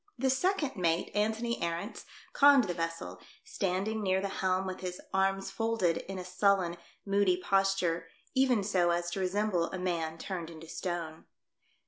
[0.17, 5.51] The second mate, Antony Arents, conned the vessel, standing near the helm with his arms
[5.51, 10.67] folded in a sullen, moody posture, even so as to resemble a man turned into
[10.67, 11.25] stone.